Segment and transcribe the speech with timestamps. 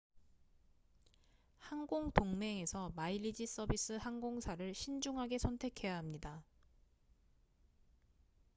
[1.59, 6.43] 항공 동맹에서 마일리지 서비스 항공사를 신중하게 선택해야 합니다